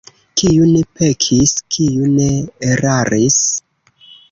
[0.41, 2.27] Kiu ne pekis, kiu ne
[2.71, 3.39] eraris?